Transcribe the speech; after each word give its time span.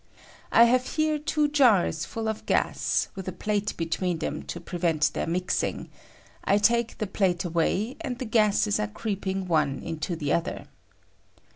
I 0.51 0.63
have 0.63 0.93
here 0.95 1.19
two 1.19 1.47
jars 1.47 2.05
full 2.05 2.27
of 2.27 2.47
gas, 2.47 3.09
with 3.13 3.27
a 3.27 3.31
plate 3.31 3.77
between 3.77 4.17
them 4.17 4.41
to 4.41 4.59
pre 4.59 4.79
tvent 4.79 5.11
their 5.11 5.27
mixing; 5.27 5.91
I 6.43 6.57
take 6.57 6.97
the 6.97 7.05
plate 7.05 7.45
away, 7.45 7.97
and 8.01 8.17
the 8.17 8.25
gases 8.25 8.79
are 8.79 8.87
creeping 8.87 9.45
one 9.47 9.77
into 9.83 10.15
the 10.15 10.33
other. 10.33 10.65